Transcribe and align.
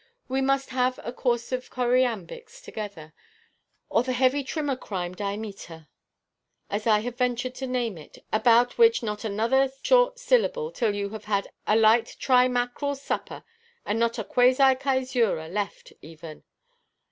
We 0.27 0.41
must 0.41 0.71
have 0.71 0.99
a 1.03 1.13
course 1.13 1.51
of 1.51 1.69
choriambics 1.69 2.59
together, 2.59 3.13
or 3.87 4.01
the 4.01 4.13
heavy 4.13 4.43
trimacrine 4.43 5.15
dimeter, 5.15 5.89
as 6.71 6.87
I 6.87 7.01
have 7.01 7.19
ventured 7.19 7.53
to 7.57 7.67
name 7.67 7.99
it, 7.99 8.17
about 8.33 8.79
which——" 8.79 9.03
"About 9.03 9.03
which 9.03 9.03
not 9.03 9.23
another 9.25 9.69
short 9.83 10.17
syllable, 10.17 10.71
till 10.71 10.95
you 10.95 11.09
have 11.11 11.25
had 11.25 11.51
a 11.67 11.75
light 11.75 12.15
tri–mackerel 12.19 12.95
supper, 12.95 13.43
and 13.85 13.99
not 13.99 14.17
a 14.17 14.23
quasi–cæsura 14.23 15.47
left 15.53 15.93
even." 16.01 16.45